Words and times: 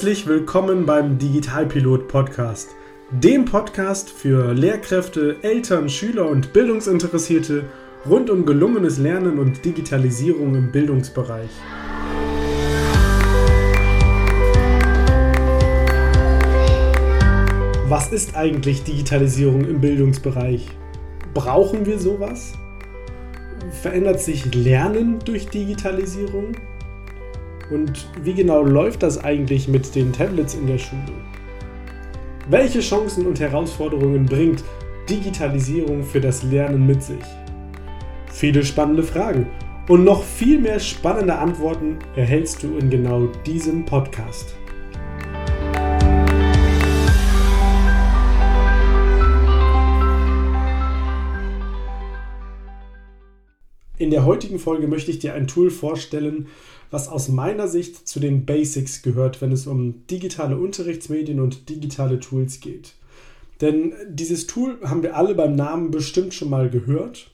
Herzlich 0.00 0.26
willkommen 0.26 0.86
beim 0.86 1.18
Digitalpilot 1.18 2.08
Podcast, 2.08 2.70
dem 3.10 3.44
Podcast 3.44 4.08
für 4.08 4.54
Lehrkräfte, 4.54 5.36
Eltern, 5.42 5.90
Schüler 5.90 6.26
und 6.26 6.54
Bildungsinteressierte 6.54 7.64
rund 8.08 8.30
um 8.30 8.46
gelungenes 8.46 8.96
Lernen 8.96 9.38
und 9.38 9.62
Digitalisierung 9.62 10.54
im 10.54 10.72
Bildungsbereich. 10.72 11.50
Was 17.86 18.10
ist 18.10 18.34
eigentlich 18.36 18.82
Digitalisierung 18.84 19.66
im 19.66 19.82
Bildungsbereich? 19.82 20.66
Brauchen 21.34 21.84
wir 21.84 21.98
sowas? 21.98 22.54
Verändert 23.82 24.22
sich 24.22 24.54
Lernen 24.54 25.18
durch 25.26 25.50
Digitalisierung? 25.50 26.56
Und 27.70 28.08
wie 28.22 28.34
genau 28.34 28.62
läuft 28.62 29.02
das 29.02 29.22
eigentlich 29.22 29.68
mit 29.68 29.94
den 29.94 30.12
Tablets 30.12 30.54
in 30.54 30.66
der 30.66 30.78
Schule? 30.78 31.12
Welche 32.48 32.80
Chancen 32.80 33.26
und 33.26 33.38
Herausforderungen 33.38 34.26
bringt 34.26 34.64
Digitalisierung 35.08 36.02
für 36.02 36.20
das 36.20 36.42
Lernen 36.42 36.86
mit 36.86 37.02
sich? 37.02 37.24
Viele 38.32 38.64
spannende 38.64 39.02
Fragen 39.02 39.46
und 39.88 40.04
noch 40.04 40.22
viel 40.22 40.60
mehr 40.60 40.78
spannende 40.80 41.36
Antworten 41.36 41.98
erhältst 42.16 42.62
du 42.62 42.76
in 42.76 42.90
genau 42.90 43.26
diesem 43.46 43.84
Podcast. 43.84 44.59
In 54.00 54.10
der 54.10 54.24
heutigen 54.24 54.58
Folge 54.58 54.88
möchte 54.88 55.10
ich 55.10 55.18
dir 55.18 55.34
ein 55.34 55.46
Tool 55.46 55.70
vorstellen, 55.70 56.46
was 56.90 57.08
aus 57.08 57.28
meiner 57.28 57.68
Sicht 57.68 58.08
zu 58.08 58.18
den 58.18 58.46
Basics 58.46 59.02
gehört, 59.02 59.42
wenn 59.42 59.52
es 59.52 59.66
um 59.66 60.06
digitale 60.06 60.56
Unterrichtsmedien 60.56 61.38
und 61.38 61.68
digitale 61.68 62.18
Tools 62.18 62.60
geht. 62.60 62.94
Denn 63.60 63.92
dieses 64.08 64.46
Tool 64.46 64.78
haben 64.82 65.02
wir 65.02 65.18
alle 65.18 65.34
beim 65.34 65.54
Namen 65.54 65.90
bestimmt 65.90 66.32
schon 66.32 66.48
mal 66.48 66.70
gehört 66.70 67.30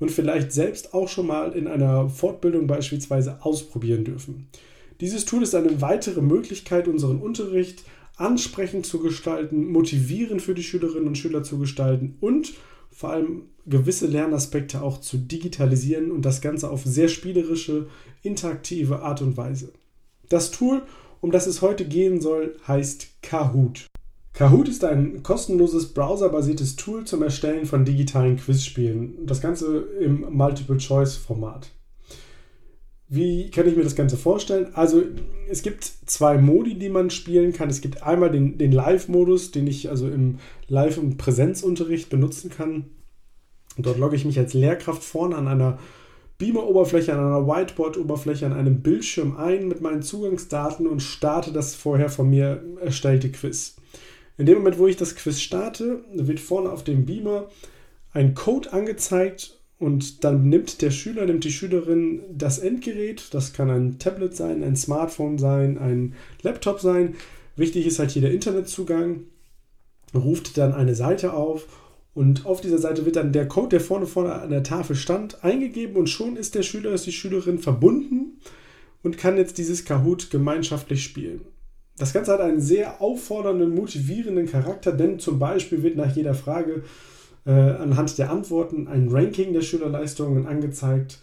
und 0.00 0.10
vielleicht 0.10 0.52
selbst 0.52 0.94
auch 0.94 1.08
schon 1.08 1.26
mal 1.26 1.52
in 1.52 1.68
einer 1.68 2.08
Fortbildung 2.08 2.66
beispielsweise 2.66 3.44
ausprobieren 3.44 4.04
dürfen. 4.04 4.48
Dieses 5.02 5.26
Tool 5.26 5.42
ist 5.42 5.54
eine 5.54 5.82
weitere 5.82 6.22
Möglichkeit, 6.22 6.88
unseren 6.88 7.20
Unterricht 7.20 7.84
ansprechend 8.16 8.86
zu 8.86 9.00
gestalten, 9.00 9.70
motivierend 9.70 10.40
für 10.40 10.54
die 10.54 10.62
Schülerinnen 10.62 11.08
und 11.08 11.18
Schüler 11.18 11.42
zu 11.42 11.58
gestalten 11.58 12.16
und 12.22 12.54
vor 12.96 13.10
allem 13.10 13.42
gewisse 13.66 14.06
Lernaspekte 14.06 14.80
auch 14.80 15.02
zu 15.02 15.18
digitalisieren 15.18 16.10
und 16.10 16.22
das 16.22 16.40
Ganze 16.40 16.70
auf 16.70 16.82
sehr 16.84 17.08
spielerische, 17.08 17.88
interaktive 18.22 19.02
Art 19.02 19.20
und 19.20 19.36
Weise. 19.36 19.72
Das 20.30 20.50
Tool, 20.50 20.80
um 21.20 21.30
das 21.30 21.46
es 21.46 21.60
heute 21.60 21.84
gehen 21.84 22.22
soll, 22.22 22.56
heißt 22.66 23.22
Kahoot. 23.22 23.86
Kahoot 24.32 24.68
ist 24.68 24.82
ein 24.82 25.22
kostenloses 25.22 25.92
browserbasiertes 25.92 26.76
Tool 26.76 27.04
zum 27.04 27.22
Erstellen 27.22 27.66
von 27.66 27.84
digitalen 27.84 28.38
Quizspielen. 28.38 29.26
Das 29.26 29.42
Ganze 29.42 29.80
im 30.00 30.26
Multiple-Choice-Format. 30.30 31.70
Wie 33.08 33.50
kann 33.50 33.68
ich 33.68 33.76
mir 33.76 33.84
das 33.84 33.94
Ganze 33.94 34.16
vorstellen? 34.16 34.74
Also 34.74 35.02
es 35.48 35.62
gibt 35.62 35.84
zwei 35.84 36.38
Modi, 36.38 36.74
die 36.74 36.88
man 36.88 37.10
spielen 37.10 37.52
kann. 37.52 37.70
Es 37.70 37.80
gibt 37.80 38.02
einmal 38.02 38.30
den, 38.30 38.58
den 38.58 38.72
Live-Modus, 38.72 39.52
den 39.52 39.68
ich 39.68 39.90
also 39.90 40.08
im 40.08 40.38
Live- 40.66 40.98
und 40.98 41.16
Präsenzunterricht 41.16 42.10
benutzen 42.10 42.50
kann. 42.50 42.86
Dort 43.78 43.98
logge 43.98 44.16
ich 44.16 44.24
mich 44.24 44.38
als 44.38 44.54
Lehrkraft 44.54 45.04
vorne 45.04 45.36
an 45.36 45.46
einer 45.46 45.78
Beamer-Oberfläche, 46.38 47.12
an 47.12 47.20
einer 47.20 47.46
Whiteboard-Oberfläche, 47.46 48.44
an 48.44 48.52
einem 48.52 48.82
Bildschirm 48.82 49.36
ein 49.36 49.68
mit 49.68 49.80
meinen 49.80 50.02
Zugangsdaten 50.02 50.86
und 50.86 51.00
starte 51.00 51.52
das 51.52 51.74
vorher 51.74 52.08
von 52.08 52.28
mir 52.28 52.62
erstellte 52.80 53.30
Quiz. 53.30 53.76
In 54.36 54.46
dem 54.46 54.58
Moment, 54.58 54.78
wo 54.78 54.86
ich 54.86 54.96
das 54.96 55.14
Quiz 55.14 55.40
starte, 55.40 56.04
wird 56.12 56.40
vorne 56.40 56.70
auf 56.70 56.84
dem 56.84 57.06
Beamer 57.06 57.48
ein 58.12 58.34
Code 58.34 58.72
angezeigt 58.72 59.58
und 59.78 60.24
dann 60.24 60.48
nimmt 60.48 60.80
der 60.80 60.90
Schüler, 60.90 61.26
nimmt 61.26 61.44
die 61.44 61.52
Schülerin 61.52 62.22
das 62.32 62.58
Endgerät, 62.58 63.28
das 63.32 63.52
kann 63.52 63.70
ein 63.70 63.98
Tablet 63.98 64.34
sein, 64.34 64.62
ein 64.62 64.76
Smartphone 64.76 65.38
sein, 65.38 65.78
ein 65.78 66.14
Laptop 66.42 66.80
sein. 66.80 67.14
Wichtig 67.56 67.86
ist 67.86 67.98
halt 67.98 68.10
hier 68.10 68.22
der 68.22 68.32
Internetzugang, 68.32 69.24
ruft 70.14 70.56
dann 70.56 70.72
eine 70.72 70.94
Seite 70.94 71.34
auf 71.34 71.66
und 72.14 72.46
auf 72.46 72.62
dieser 72.62 72.78
Seite 72.78 73.04
wird 73.04 73.16
dann 73.16 73.32
der 73.32 73.48
Code, 73.48 73.68
der 73.68 73.80
vorne 73.80 74.06
vorne 74.06 74.32
an 74.32 74.50
der 74.50 74.62
Tafel 74.62 74.96
stand, 74.96 75.44
eingegeben 75.44 75.96
und 75.96 76.08
schon 76.08 76.36
ist 76.36 76.54
der 76.54 76.62
Schüler, 76.62 76.92
ist 76.92 77.06
die 77.06 77.12
Schülerin 77.12 77.58
verbunden 77.58 78.38
und 79.02 79.18
kann 79.18 79.36
jetzt 79.36 79.58
dieses 79.58 79.84
Kahoot 79.84 80.30
gemeinschaftlich 80.30 81.04
spielen. 81.04 81.42
Das 81.98 82.14
Ganze 82.14 82.32
hat 82.32 82.40
einen 82.40 82.60
sehr 82.60 83.00
auffordernden, 83.02 83.74
motivierenden 83.74 84.46
Charakter, 84.46 84.92
denn 84.92 85.18
zum 85.18 85.38
Beispiel 85.38 85.82
wird 85.82 85.96
nach 85.96 86.14
jeder 86.14 86.34
Frage 86.34 86.84
äh, 87.46 87.50
anhand 87.50 88.18
der 88.18 88.30
Antworten 88.30 88.88
ein 88.88 89.08
Ranking 89.08 89.52
der 89.52 89.62
Schülerleistungen 89.62 90.46
angezeigt. 90.46 91.20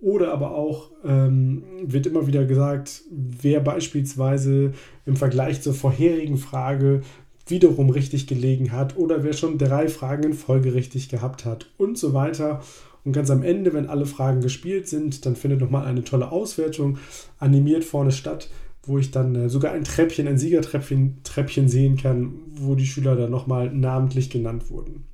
Oder 0.00 0.32
aber 0.32 0.54
auch 0.54 0.90
ähm, 1.04 1.62
wird 1.84 2.06
immer 2.06 2.26
wieder 2.26 2.46
gesagt, 2.46 3.02
wer 3.10 3.60
beispielsweise 3.60 4.72
im 5.04 5.16
Vergleich 5.16 5.60
zur 5.60 5.74
vorherigen 5.74 6.38
Frage 6.38 7.02
wiederum 7.46 7.90
richtig 7.90 8.26
gelegen 8.26 8.72
hat 8.72 8.96
oder 8.96 9.24
wer 9.24 9.34
schon 9.34 9.58
drei 9.58 9.88
Fragen 9.88 10.22
in 10.22 10.34
Folge 10.34 10.72
richtig 10.72 11.10
gehabt 11.10 11.44
hat 11.44 11.70
und 11.76 11.98
so 11.98 12.14
weiter. 12.14 12.62
Und 13.04 13.12
ganz 13.12 13.30
am 13.30 13.42
Ende, 13.42 13.74
wenn 13.74 13.88
alle 13.88 14.06
Fragen 14.06 14.40
gespielt 14.40 14.88
sind, 14.88 15.26
dann 15.26 15.36
findet 15.36 15.60
nochmal 15.60 15.86
eine 15.86 16.04
tolle 16.04 16.32
Auswertung 16.32 16.98
animiert 17.38 17.84
vorne 17.84 18.12
statt, 18.12 18.48
wo 18.82 18.98
ich 18.98 19.10
dann 19.10 19.34
äh, 19.34 19.48
sogar 19.50 19.72
ein 19.72 19.84
Treppchen, 19.84 20.28
ein 20.28 20.38
Siegertreppchen 20.38 21.18
Treppchen 21.24 21.68
sehen 21.68 21.96
kann, 21.96 22.34
wo 22.54 22.74
die 22.74 22.86
Schüler 22.86 23.16
dann 23.16 23.30
nochmal 23.30 23.70
namentlich 23.70 24.30
genannt 24.30 24.70
wurden. 24.70 25.04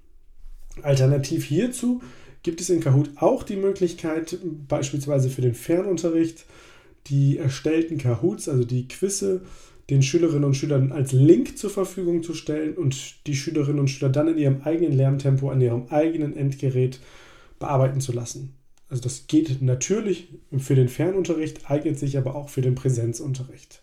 Alternativ 0.83 1.45
hierzu 1.45 2.03
gibt 2.43 2.61
es 2.61 2.71
in 2.71 2.81
Kahoot 2.81 3.11
auch 3.17 3.43
die 3.43 3.57
Möglichkeit, 3.57 4.39
beispielsweise 4.69 5.31
für 5.31 5.43
den 5.43 5.55
Fernunterricht, 5.55 6.47
die 7.09 7.39
erstellten 7.39 7.99
Kahoots, 7.99 8.49
also 8.49 8.65
die 8.65 8.89
Quizze, 8.89 9.43
den 9.91 10.03
Schülerinnen 10.03 10.45
und 10.45 10.55
Schülern 10.55 10.93
als 10.93 11.13
Link 11.13 11.59
zur 11.59 11.71
Verfügung 11.71 12.23
zu 12.23 12.35
stellen 12.35 12.75
und 12.75 13.27
die 13.27 13.37
Schülerinnen 13.37 13.81
und 13.81 13.89
Schüler 13.89 14.11
dann 14.11 14.29
in 14.29 14.39
ihrem 14.39 14.63
eigenen 14.63 14.93
Lerntempo 14.93 15.51
an 15.51 15.61
ihrem 15.61 15.87
eigenen 15.91 16.37
Endgerät 16.37 17.01
bearbeiten 17.59 18.01
zu 18.01 18.13
lassen. 18.13 18.55
Also 18.89 19.03
das 19.03 19.27
geht 19.27 19.63
natürlich 19.63 20.29
für 20.59 20.75
den 20.75 20.89
Fernunterricht, 20.89 21.71
eignet 21.71 21.99
sich 21.99 22.19
aber 22.19 22.35
auch 22.35 22.49
für 22.49 22.63
den 22.63 22.75
Präsenzunterricht. 22.75 23.83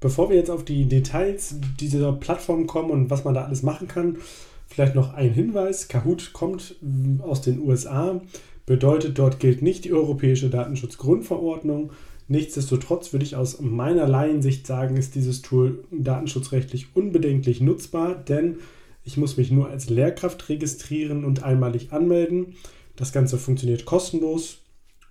Bevor 0.00 0.28
wir 0.28 0.36
jetzt 0.36 0.50
auf 0.50 0.64
die 0.64 0.84
Details 0.84 1.56
dieser 1.80 2.12
Plattform 2.12 2.66
kommen 2.66 2.90
und 2.90 3.10
was 3.10 3.24
man 3.24 3.34
da 3.34 3.44
alles 3.44 3.62
machen 3.62 3.88
kann, 3.88 4.18
Vielleicht 4.66 4.94
noch 4.94 5.14
ein 5.14 5.32
Hinweis: 5.32 5.88
Kahoot 5.88 6.32
kommt 6.32 6.76
aus 7.20 7.40
den 7.40 7.60
USA, 7.60 8.20
bedeutet, 8.66 9.18
dort 9.18 9.40
gilt 9.40 9.62
nicht 9.62 9.84
die 9.84 9.92
Europäische 9.92 10.50
Datenschutzgrundverordnung. 10.50 11.92
Nichtsdestotrotz 12.28 13.12
würde 13.12 13.24
ich 13.24 13.36
aus 13.36 13.60
meiner 13.60 14.08
Laiensicht 14.08 14.66
sagen, 14.66 14.96
ist 14.96 15.14
dieses 15.14 15.42
Tool 15.42 15.84
datenschutzrechtlich 15.92 16.88
unbedenklich 16.94 17.60
nutzbar, 17.60 18.16
denn 18.16 18.56
ich 19.04 19.16
muss 19.16 19.36
mich 19.36 19.52
nur 19.52 19.68
als 19.68 19.88
Lehrkraft 19.88 20.48
registrieren 20.48 21.24
und 21.24 21.44
einmalig 21.44 21.92
anmelden. 21.92 22.56
Das 22.96 23.12
Ganze 23.12 23.38
funktioniert 23.38 23.84
kostenlos 23.84 24.58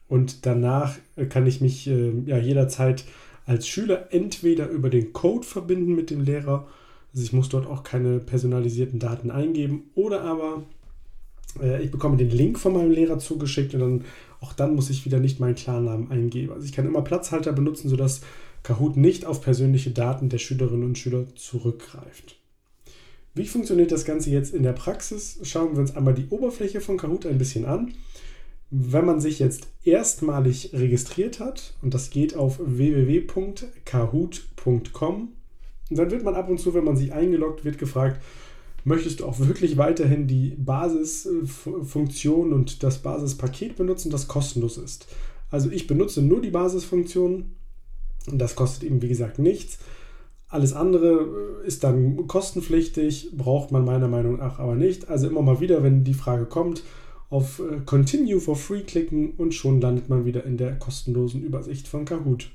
und 0.10 0.46
danach 0.46 0.98
kann 1.30 1.48
ich 1.48 1.62
mich 1.62 1.88
äh, 1.88 2.12
ja, 2.26 2.38
jederzeit 2.38 3.06
als 3.46 3.68
Schüler 3.68 4.10
entweder 4.12 4.68
über 4.70 4.90
den 4.90 5.14
Code 5.14 5.46
verbinden 5.48 5.96
mit 5.96 6.10
dem 6.10 6.22
Lehrer 6.22 6.68
also 7.16 7.24
ich 7.24 7.34
muss 7.34 7.48
dort 7.48 7.66
auch 7.66 7.84
keine 7.84 8.20
personalisierten 8.20 9.00
Daten 9.00 9.32
eingeben 9.32 9.90
oder 9.96 10.24
aber 10.24 10.64
äh, 11.62 11.82
ich 11.82 11.90
bekomme 11.90 12.18
den 12.18 12.30
Link 12.30 12.60
von 12.60 12.74
meinem 12.74 12.92
Lehrer 12.92 13.20
zugeschickt 13.20 13.74
und 13.74 13.80
dann 13.80 14.04
auch 14.42 14.52
dann 14.52 14.76
muss 14.76 14.90
ich 14.90 15.06
wieder 15.06 15.20
nicht 15.20 15.40
meinen 15.40 15.56
Klarnamen 15.56 16.12
eingeben. 16.12 16.52
Also 16.52 16.66
ich 16.66 16.74
kann 16.74 16.86
immer 16.86 17.04
Platzhalter 17.04 17.54
benutzen, 17.54 17.88
sodass 17.88 18.20
Kahoot 18.64 18.98
nicht 18.98 19.26
auf 19.26 19.40
persönliche 19.42 19.92
Daten 19.92 20.28
der 20.28 20.40
Schülerinnen 20.40 20.84
und 20.84 20.98
Schüler 20.98 21.26
zurückgreift. 21.36 22.36
Wie 23.34 23.48
funktioniert 23.48 23.94
das 23.94 24.04
Ganze 24.04 24.30
jetzt 24.30 24.54
in 24.54 24.64
der 24.64 24.74
Praxis? 24.74 25.40
Schauen 25.44 25.72
wir 25.74 25.80
uns 25.80 25.96
einmal 25.96 26.16
die 26.16 26.28
Oberfläche 26.30 26.82
von 26.82 26.98
Kahoot 26.98 27.26
ein 27.26 27.38
bisschen 27.38 27.64
an. 27.64 27.94
Wenn 28.72 29.06
man 29.06 29.22
sich 29.22 29.40
jetzt 29.40 29.70
erstmalig 29.86 30.72
registriert 30.74 31.40
hat, 31.40 31.76
und 31.82 31.94
das 31.94 32.10
geht 32.10 32.36
auf 32.36 32.60
www.kahoot.com, 32.60 35.30
und 35.90 35.98
dann 35.98 36.12
wird 36.12 36.24
man 36.24 36.36
ab 36.36 36.50
und 36.50 36.60
zu, 36.60 36.74
wenn 36.74 36.84
man 36.84 36.98
sich 36.98 37.14
eingeloggt 37.14 37.64
wird, 37.64 37.78
gefragt, 37.78 38.22
möchtest 38.84 39.20
du 39.20 39.26
auch 39.26 39.40
wirklich 39.40 39.78
weiterhin 39.78 40.28
die 40.28 40.56
Basisfunktion 40.58 42.54
und 42.54 42.84
das 42.84 43.00
Basispaket 43.00 43.76
benutzen, 43.76 44.12
das 44.12 44.28
kostenlos 44.28 44.78
ist. 44.78 45.08
Also 45.50 45.70
ich 45.70 45.88
benutze 45.88 46.22
nur 46.22 46.42
die 46.42 46.52
Basisfunktion 46.52 47.56
und 48.32 48.40
das 48.40 48.56
kostet 48.56 48.84
eben 48.84 49.02
wie 49.02 49.08
gesagt 49.08 49.40
nichts. 49.40 49.80
Alles 50.48 50.74
andere 50.74 51.62
ist 51.66 51.84
dann 51.84 52.28
kostenpflichtig, 52.28 53.32
braucht 53.36 53.72
man 53.72 53.84
meiner 53.84 54.08
Meinung 54.08 54.38
nach 54.38 54.60
aber 54.60 54.76
nicht. 54.76 55.10
Also 55.10 55.28
immer 55.28 55.42
mal 55.42 55.60
wieder, 55.60 55.84
wenn 55.84 56.04
die 56.04 56.14
Frage 56.14 56.46
kommt, 56.46 56.84
auf 57.30 57.60
äh, 57.60 57.82
Continue 57.86 58.40
for 58.40 58.56
Free 58.56 58.82
klicken 58.82 59.32
und 59.32 59.54
schon 59.54 59.82
landet 59.82 60.10
man 60.10 60.26
wieder 60.26 60.46
in 60.46 60.58
der 60.58 60.78
kostenlosen 60.78 61.42
Übersicht 61.42 61.88
von 61.88 62.06
Kahoot. 62.06 62.52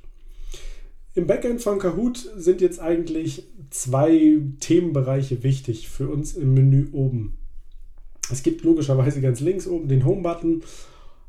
Im 1.12 1.27
Backend 1.27 1.61
von 1.61 1.81
Kahoot 1.81 2.19
sind 2.37 2.61
jetzt 2.61 2.79
eigentlich 2.79 3.49
zwei 3.71 4.43
Themenbereiche 4.61 5.43
wichtig 5.43 5.89
für 5.89 6.09
uns 6.09 6.35
im 6.35 6.55
Menü 6.55 6.87
oben. 6.93 7.37
Es 8.31 8.45
gibt 8.45 8.62
logischerweise 8.62 9.21
ganz 9.21 9.41
links 9.41 9.67
oben 9.67 9.89
den 9.89 10.05
Home-Button 10.05 10.62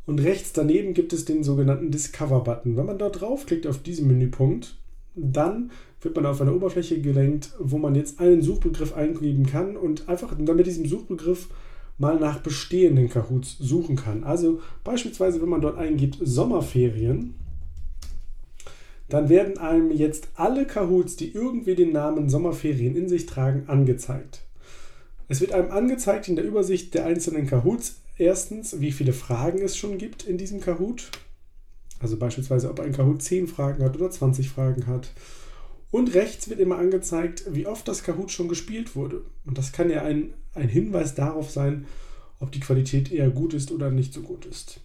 und 0.06 0.20
rechts 0.20 0.54
daneben 0.54 0.94
gibt 0.94 1.14
es 1.14 1.26
den 1.26 1.44
sogenannten 1.44 1.90
Discover-Button. 1.90 2.78
Wenn 2.78 2.86
man 2.86 3.00
dort 3.00 3.22
draufklickt 3.22 3.66
auf 3.66 3.82
diesen 3.82 4.06
Menüpunkt, 4.06 4.78
dann 5.16 5.72
wird 6.00 6.16
man 6.16 6.28
auf 6.28 6.40
eine 6.42 6.54
Oberfläche 6.54 7.02
gelenkt, 7.02 7.52
wo 7.60 7.80
man 7.80 7.96
jetzt 7.96 8.20
einen 8.20 8.44
Suchbegriff 8.44 8.94
eingeben 8.94 9.48
kann 9.48 9.76
und 9.76 10.08
einfach 10.08 10.36
dann 10.38 10.58
mit 10.58 10.68
diesem 10.68 10.86
Suchbegriff 10.86 11.48
mal 11.98 12.20
nach 12.20 12.40
bestehenden 12.40 13.10
Kahoots 13.10 13.58
suchen 13.58 13.96
kann. 13.96 14.24
Also 14.24 14.60
beispielsweise, 14.84 15.42
wenn 15.42 15.50
man 15.50 15.62
dort 15.62 15.80
eingibt 15.80 16.20
Sommerferien, 16.22 17.34
dann 19.14 19.30
werden 19.30 19.58
einem 19.58 19.92
jetzt 19.92 20.30
alle 20.36 20.66
Kahoots, 20.66 21.16
die 21.16 21.34
irgendwie 21.34 21.76
den 21.76 21.92
Namen 21.92 22.30
Sommerferien 22.30 22.96
in 22.96 23.10
sich 23.10 23.26
tragen, 23.26 23.64
angezeigt. 23.68 24.42
Es 25.28 25.42
wird 25.42 25.54
einem 25.54 25.72
angezeigt 25.72 26.28
in 26.28 26.36
der 26.36 26.46
Übersicht 26.46 26.94
der 26.94 27.06
einzelnen 27.06 27.48
Kahoots 27.48 28.02
erstens, 28.18 28.80
wie 28.80 28.92
viele 28.92 29.14
Fragen 29.14 29.62
es 29.62 29.76
schon 29.76 29.98
gibt 29.98 30.24
in 30.24 30.38
diesem 30.38 30.62
Kahoot. 30.62 31.10
Also 32.00 32.18
beispielsweise, 32.18 32.70
ob 32.70 32.80
ein 32.80 32.94
Kahoot 32.94 33.22
10 33.22 33.48
Fragen 33.48 33.84
hat 33.84 33.96
oder 33.96 34.10
20 34.10 34.50
Fragen 34.50 34.88
hat. 34.88 35.12
Und 35.92 36.14
rechts 36.14 36.50
wird 36.50 36.60
immer 36.60 36.78
angezeigt, 36.78 37.44
wie 37.50 37.68
oft 37.68 37.88
das 37.88 38.04
Kahoot 38.04 38.32
schon 38.32 38.48
gespielt 38.48 38.96
wurde. 38.96 39.24
Und 39.46 39.58
das 39.58 39.72
kann 39.72 39.90
ja 39.90 40.04
ein, 40.04 40.34
ein 40.54 40.70
Hinweis 40.70 41.16
darauf 41.16 41.52
sein, 41.52 41.86
ob 42.40 42.52
die 42.52 42.60
Qualität 42.60 43.12
eher 43.12 43.30
gut 43.30 43.54
ist 43.54 43.72
oder 43.72 43.92
nicht 43.92 44.14
so 44.14 44.22
gut 44.22 44.46
ist. 44.46 44.80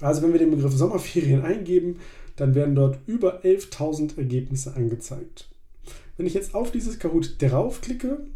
Also 0.00 0.22
wenn 0.22 0.32
wir 0.32 0.40
den 0.40 0.50
Begriff 0.50 0.72
Sommerferien 0.72 1.42
eingeben, 1.42 2.00
dann 2.36 2.54
werden 2.54 2.74
dort 2.74 2.98
über 3.06 3.42
11.000 3.42 4.18
Ergebnisse 4.18 4.74
angezeigt. 4.76 5.48
Wenn 6.16 6.26
ich 6.26 6.34
jetzt 6.34 6.54
auf 6.54 6.70
dieses 6.70 6.98
Kahoot 6.98 7.40
draufklicke, 7.40 8.26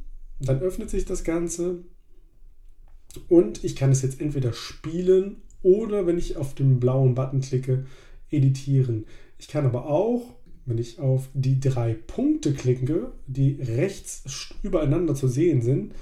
dann 0.41 0.61
öffnet 0.61 0.91
sich 0.91 1.05
das 1.05 1.25
Ganze 1.25 1.85
und 3.29 3.65
ich 3.65 3.77
kann 3.77 3.91
es 3.93 4.03
jetzt 4.03 4.21
entweder 4.21 4.53
spielen 4.53 5.43
oder 5.63 6.07
wenn 6.07 6.19
ich 6.19 6.37
auf 6.37 6.55
den 6.55 6.81
blauen 6.81 7.15
Button 7.15 7.41
klicke, 7.41 7.87
editieren. 8.31 9.07
Ich 9.39 9.49
kann 9.49 9.67
aber 9.67 9.87
auch, 9.87 10.35
wenn 10.67 10.79
ich 10.79 10.99
auf 10.99 11.29
die 11.35 11.61
drei 11.61 11.95
Punkte 11.95 12.55
klicke, 12.55 13.13
die 13.27 13.59
rechts 13.61 14.55
übereinander 14.63 15.15
zu 15.15 15.29
sehen 15.29 15.63
sind, 15.63 15.93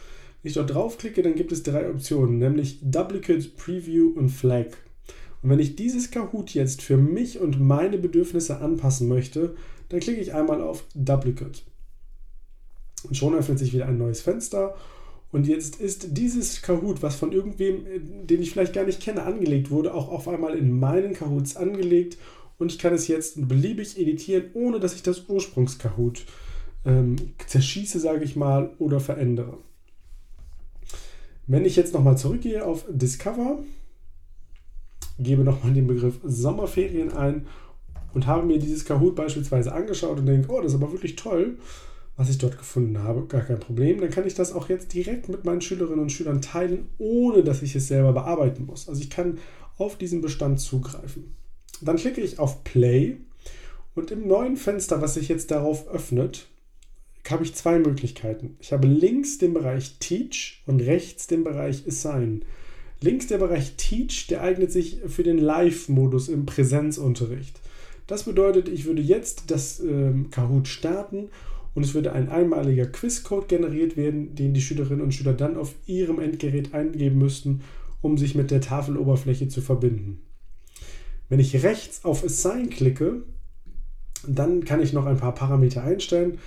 wenn 0.42 0.48
ich 0.48 0.54
dort 0.54 0.74
draufklicke, 0.74 1.22
dann 1.22 1.34
gibt 1.34 1.52
es 1.52 1.62
drei 1.62 1.88
Optionen, 1.88 2.38
nämlich 2.38 2.78
Duplicate, 2.82 3.56
Preview 3.56 4.12
und 4.14 4.28
Flag. 4.28 4.66
Und 5.43 5.50
wenn 5.50 5.58
ich 5.58 5.76
dieses 5.76 6.11
Kahoot 6.11 6.50
jetzt 6.50 6.82
für 6.82 6.96
mich 6.96 7.38
und 7.38 7.61
meine 7.61 7.99
Bedürfnisse 7.99 8.61
anpassen 8.61 9.08
möchte, 9.08 9.55
dann 9.88 10.00
klicke 10.00 10.20
ich 10.20 10.35
einmal 10.35 10.61
auf 10.61 10.85
Duplicate. 10.94 11.62
Und 13.05 13.17
schon 13.17 13.35
öffnet 13.35 13.58
sich 13.58 13.73
wieder 13.73 13.87
ein 13.87 13.99
neues 13.99 14.20
Fenster. 14.20 14.75
Und 15.31 15.46
jetzt 15.46 15.81
ist 15.81 16.17
dieses 16.17 16.62
Kahoot, 16.62 17.02
was 17.02 17.17
von 17.17 17.32
irgendwem, 17.32 17.85
den 18.26 18.43
ich 18.43 18.50
vielleicht 18.50 18.73
gar 18.73 18.85
nicht 18.85 19.00
kenne, 19.00 19.23
angelegt 19.23 19.70
wurde, 19.70 19.94
auch 19.94 20.08
auf 20.08 20.26
einmal 20.26 20.56
in 20.56 20.79
meinen 20.79 21.12
Kahoots 21.12 21.56
angelegt. 21.56 22.19
Und 22.58 22.73
ich 22.73 22.79
kann 22.79 22.94
es 22.94 23.06
jetzt 23.06 23.46
beliebig 23.49 23.99
editieren, 23.99 24.46
ohne 24.55 24.81
dass 24.81 24.94
ich 24.94 25.02
das 25.02 25.29
Ursprungskahoot 25.29 26.25
ähm, 26.85 27.17
zerschieße, 27.46 28.00
sage 28.00 28.25
ich 28.25 28.35
mal, 28.35 28.75
oder 28.79 28.99
verändere. 29.00 29.58
Wenn 31.46 31.64
ich 31.64 31.76
jetzt 31.76 31.94
nochmal 31.94 32.19
zurückgehe 32.19 32.64
auf 32.64 32.85
Discover, 32.90 33.61
gebe 35.18 35.44
nochmal 35.44 35.72
den 35.72 35.86
Begriff 35.86 36.18
Sommerferien 36.24 37.12
ein 37.12 37.46
und 38.14 38.26
habe 38.26 38.46
mir 38.46 38.58
dieses 38.58 38.84
Kahoot 38.84 39.14
beispielsweise 39.14 39.72
angeschaut 39.72 40.18
und 40.18 40.26
denke, 40.26 40.50
oh, 40.50 40.60
das 40.60 40.72
ist 40.72 40.82
aber 40.82 40.92
wirklich 40.92 41.16
toll, 41.16 41.58
was 42.16 42.30
ich 42.30 42.38
dort 42.38 42.58
gefunden 42.58 42.98
habe, 42.98 43.26
gar 43.26 43.42
kein 43.42 43.60
Problem. 43.60 44.00
Dann 44.00 44.10
kann 44.10 44.26
ich 44.26 44.34
das 44.34 44.52
auch 44.52 44.68
jetzt 44.68 44.92
direkt 44.92 45.28
mit 45.28 45.44
meinen 45.44 45.60
Schülerinnen 45.60 46.00
und 46.00 46.12
Schülern 46.12 46.40
teilen, 46.40 46.86
ohne 46.98 47.44
dass 47.44 47.62
ich 47.62 47.76
es 47.76 47.88
selber 47.88 48.12
bearbeiten 48.12 48.66
muss. 48.66 48.88
Also 48.88 49.00
ich 49.00 49.10
kann 49.10 49.38
auf 49.76 49.96
diesen 49.96 50.20
Bestand 50.20 50.60
zugreifen. 50.60 51.34
Dann 51.80 51.96
klicke 51.96 52.20
ich 52.20 52.38
auf 52.38 52.64
Play 52.64 53.18
und 53.94 54.10
im 54.10 54.26
neuen 54.26 54.56
Fenster, 54.56 55.00
was 55.00 55.14
sich 55.14 55.28
jetzt 55.28 55.50
darauf 55.50 55.88
öffnet, 55.88 56.48
habe 57.30 57.44
ich 57.44 57.54
zwei 57.54 57.78
Möglichkeiten. 57.78 58.56
Ich 58.58 58.72
habe 58.72 58.86
links 58.86 59.38
den 59.38 59.52
Bereich 59.52 59.98
Teach 59.98 60.62
und 60.66 60.80
rechts 60.80 61.26
den 61.26 61.44
Bereich 61.44 61.84
Assign. 61.86 62.44
Links 63.00 63.28
der 63.28 63.38
Bereich 63.38 63.74
Teach, 63.76 64.26
der 64.28 64.42
eignet 64.42 64.72
sich 64.72 65.00
für 65.06 65.22
den 65.22 65.38
Live-Modus 65.38 66.28
im 66.28 66.46
Präsenzunterricht. 66.46 67.60
Das 68.06 68.24
bedeutet, 68.24 68.68
ich 68.68 68.86
würde 68.86 69.02
jetzt 69.02 69.50
das 69.50 69.80
ähm, 69.80 70.30
Kahoot 70.30 70.66
starten 70.66 71.28
und 71.74 71.84
es 71.84 71.94
würde 71.94 72.12
ein 72.12 72.28
einmaliger 72.28 72.86
Quizcode 72.86 73.48
generiert 73.48 73.96
werden, 73.96 74.34
den 74.34 74.54
die 74.54 74.60
Schülerinnen 74.60 75.02
und 75.02 75.12
Schüler 75.12 75.34
dann 75.34 75.56
auf 75.56 75.74
ihrem 75.86 76.18
Endgerät 76.18 76.74
eingeben 76.74 77.18
müssten, 77.18 77.60
um 78.00 78.18
sich 78.18 78.34
mit 78.34 78.50
der 78.50 78.60
Tafeloberfläche 78.60 79.48
zu 79.48 79.60
verbinden. 79.60 80.22
Wenn 81.28 81.40
ich 81.40 81.62
rechts 81.62 82.04
auf 82.04 82.24
Assign 82.24 82.70
klicke, 82.70 83.22
dann 84.26 84.64
kann 84.64 84.80
ich 84.80 84.92
noch 84.92 85.06
ein 85.06 85.18
paar 85.18 85.34
Parameter 85.34 85.84
einstellen, 85.84 86.38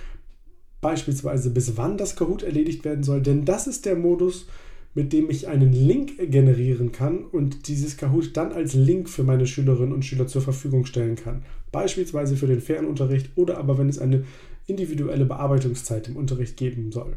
beispielsweise 0.80 1.50
bis 1.50 1.76
wann 1.76 1.96
das 1.96 2.16
Kahoot 2.16 2.42
erledigt 2.42 2.84
werden 2.84 3.04
soll, 3.04 3.22
denn 3.22 3.44
das 3.44 3.66
ist 3.66 3.86
der 3.86 3.96
Modus, 3.96 4.46
mit 4.94 5.12
dem 5.12 5.30
ich 5.30 5.48
einen 5.48 5.72
Link 5.72 6.30
generieren 6.30 6.92
kann 6.92 7.24
und 7.24 7.68
dieses 7.68 7.96
Kahoot 7.96 8.36
dann 8.36 8.52
als 8.52 8.74
Link 8.74 9.08
für 9.08 9.22
meine 9.22 9.46
Schülerinnen 9.46 9.92
und 9.92 10.04
Schüler 10.04 10.26
zur 10.26 10.42
Verfügung 10.42 10.84
stellen 10.84 11.16
kann. 11.16 11.44
Beispielsweise 11.70 12.36
für 12.36 12.46
den 12.46 12.60
Fernunterricht 12.60 13.30
oder 13.36 13.58
aber 13.58 13.78
wenn 13.78 13.88
es 13.88 13.98
eine 13.98 14.24
individuelle 14.66 15.24
Bearbeitungszeit 15.24 16.08
im 16.08 16.16
Unterricht 16.16 16.56
geben 16.56 16.92
soll. 16.92 17.16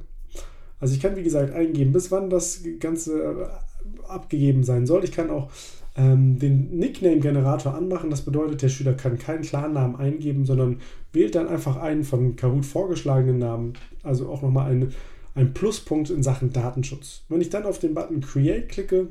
Also 0.80 0.94
ich 0.96 1.02
kann 1.02 1.16
wie 1.16 1.24
gesagt 1.24 1.54
eingeben, 1.54 1.92
bis 1.92 2.12
wann 2.12 2.30
das 2.30 2.62
Ganze 2.80 3.22
äh, 3.22 4.08
abgegeben 4.08 4.64
sein 4.64 4.86
soll. 4.86 5.04
Ich 5.04 5.12
kann 5.12 5.30
auch 5.30 5.50
ähm, 5.98 6.40
den 6.40 6.78
Nickname-Generator 6.78 7.74
anmachen. 7.74 8.10
Das 8.10 8.22
bedeutet, 8.22 8.62
der 8.62 8.70
Schüler 8.70 8.94
kann 8.94 9.18
keinen 9.18 9.44
Klarnamen 9.44 9.96
eingeben, 9.96 10.46
sondern 10.46 10.80
wählt 11.14 11.36
dann 11.36 11.48
einfach 11.48 11.78
einen 11.78 12.04
von 12.04 12.36
Kahoot 12.36 12.66
vorgeschlagenen 12.66 13.38
Namen. 13.38 13.74
Also 14.04 14.30
auch 14.30 14.42
nochmal 14.42 14.72
eine 14.72 14.90
ein 15.36 15.54
Pluspunkt 15.54 16.10
in 16.10 16.24
Sachen 16.24 16.52
Datenschutz. 16.52 17.24
Wenn 17.30 17.42
ich 17.42 17.50
dann 17.50 17.66
auf 17.66 17.78
den 17.78 17.94
Button 17.94 18.22
Create 18.22 18.68
klicke, 18.70 19.10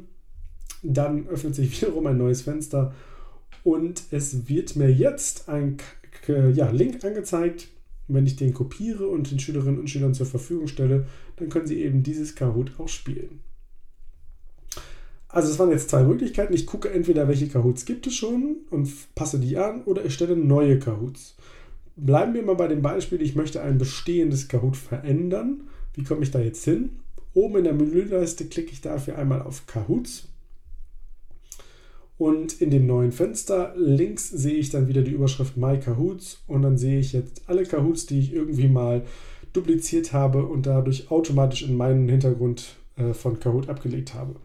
dann 0.82 1.28
öffnet 1.28 1.54
sich 1.54 1.70
wiederum 1.80 2.06
ein 2.06 2.18
neues 2.18 2.42
Fenster 2.42 2.94
und 3.62 4.02
es 4.10 4.48
wird 4.48 4.74
mir 4.74 4.90
jetzt 4.90 5.48
ein 5.48 5.76
ja, 6.26 6.70
Link 6.70 7.04
angezeigt. 7.04 7.68
Wenn 8.06 8.26
ich 8.26 8.36
den 8.36 8.52
kopiere 8.52 9.06
und 9.06 9.30
den 9.30 9.38
Schülerinnen 9.38 9.80
und 9.80 9.88
Schülern 9.88 10.12
zur 10.12 10.26
Verfügung 10.26 10.66
stelle, 10.66 11.06
dann 11.36 11.48
können 11.48 11.66
sie 11.66 11.82
eben 11.82 12.02
dieses 12.02 12.34
Kahoot 12.34 12.72
auch 12.78 12.88
spielen. 12.88 13.40
Also 15.28 15.50
es 15.50 15.58
waren 15.58 15.70
jetzt 15.70 15.88
zwei 15.88 16.04
Möglichkeiten. 16.04 16.52
Ich 16.52 16.66
gucke 16.66 16.90
entweder, 16.90 17.28
welche 17.28 17.48
Kahoots 17.48 17.86
gibt 17.86 18.06
es 18.06 18.14
schon 18.14 18.58
und 18.70 18.90
passe 19.14 19.40
die 19.40 19.56
an 19.56 19.82
oder 19.84 20.02
erstelle 20.02 20.36
neue 20.36 20.78
Kahoots. 20.78 21.36
Bleiben 21.96 22.34
wir 22.34 22.42
mal 22.42 22.56
bei 22.56 22.68
dem 22.68 22.82
Beispiel, 22.82 23.22
ich 23.22 23.34
möchte 23.34 23.62
ein 23.62 23.78
bestehendes 23.78 24.48
Kahoot 24.48 24.76
verändern 24.76 25.68
wie 25.94 26.04
komme 26.04 26.22
ich 26.22 26.30
da 26.30 26.40
jetzt 26.40 26.64
hin? 26.64 26.90
Oben 27.32 27.58
in 27.58 27.64
der 27.64 27.74
Menüleiste 27.74 28.44
klicke 28.46 28.72
ich 28.72 28.80
dafür 28.80 29.18
einmal 29.18 29.42
auf 29.42 29.66
Kahoots. 29.66 30.28
Und 32.16 32.60
in 32.60 32.70
dem 32.70 32.86
neuen 32.86 33.10
Fenster 33.10 33.74
links 33.76 34.28
sehe 34.30 34.54
ich 34.54 34.70
dann 34.70 34.86
wieder 34.86 35.02
die 35.02 35.10
Überschrift 35.10 35.56
My 35.56 35.78
Kahoots 35.78 36.42
und 36.46 36.62
dann 36.62 36.78
sehe 36.78 37.00
ich 37.00 37.12
jetzt 37.12 37.42
alle 37.48 37.64
Kahoots, 37.64 38.06
die 38.06 38.20
ich 38.20 38.32
irgendwie 38.32 38.68
mal 38.68 39.02
dupliziert 39.52 40.12
habe 40.12 40.46
und 40.46 40.66
dadurch 40.66 41.10
automatisch 41.10 41.62
in 41.62 41.76
meinen 41.76 42.08
Hintergrund 42.08 42.76
äh, 42.96 43.14
von 43.14 43.40
Kahoot 43.40 43.68
abgelegt 43.68 44.14
habe. 44.14 44.36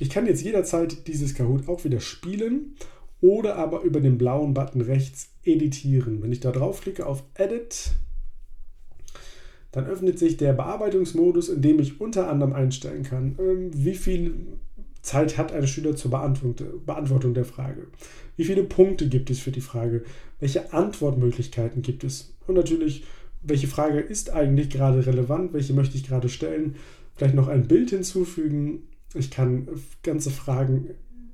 Ich 0.00 0.10
kann 0.10 0.26
jetzt 0.26 0.42
jederzeit 0.42 1.06
dieses 1.06 1.34
Kahoot 1.34 1.68
auch 1.68 1.84
wieder 1.84 2.00
spielen 2.00 2.74
oder 3.20 3.56
aber 3.56 3.82
über 3.82 4.00
den 4.00 4.18
blauen 4.18 4.54
Button 4.54 4.80
rechts 4.80 5.30
editieren. 5.44 6.22
Wenn 6.22 6.32
ich 6.32 6.40
da 6.40 6.52
draufklicke 6.52 7.06
auf 7.06 7.24
Edit, 7.34 7.92
dann 9.72 9.86
öffnet 9.86 10.18
sich 10.18 10.36
der 10.36 10.52
Bearbeitungsmodus, 10.52 11.48
in 11.48 11.62
dem 11.62 11.78
ich 11.78 12.00
unter 12.00 12.28
anderem 12.28 12.54
einstellen 12.54 13.02
kann, 13.02 13.36
ähm, 13.38 13.70
wie 13.72 13.94
viel 13.94 14.34
Zeit 15.02 15.38
hat 15.38 15.52
ein 15.52 15.66
Schüler 15.66 15.96
zur 15.96 16.10
Beantwortung 16.10 17.34
der 17.34 17.44
Frage. 17.44 17.86
Wie 18.36 18.44
viele 18.44 18.64
Punkte 18.64 19.08
gibt 19.08 19.30
es 19.30 19.38
für 19.38 19.50
die 19.50 19.60
Frage? 19.60 20.04
Welche 20.40 20.72
Antwortmöglichkeiten 20.72 21.82
gibt 21.82 22.04
es? 22.04 22.34
Und 22.46 22.56
natürlich, 22.56 23.04
welche 23.42 23.68
Frage 23.68 24.00
ist 24.00 24.30
eigentlich 24.30 24.70
gerade 24.70 25.06
relevant? 25.06 25.52
Welche 25.52 25.72
möchte 25.72 25.96
ich 25.96 26.06
gerade 26.06 26.28
stellen? 26.28 26.76
Vielleicht 27.14 27.34
noch 27.34 27.48
ein 27.48 27.68
Bild 27.68 27.90
hinzufügen. 27.90 28.82
Ich 29.14 29.30
kann 29.30 29.68
ganze 30.02 30.30
Fragen 30.30 30.90